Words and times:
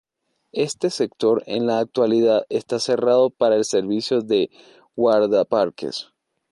Este 0.55 0.89
sector 0.89 1.43
en 1.45 1.67
la 1.67 1.77
actualidad 1.77 2.47
está 2.49 2.79
cerrado 2.79 3.29
para 3.29 3.55
el 3.55 3.65
servicio 3.65 4.21
de 4.21 4.49
Guardaparques. 4.95 6.09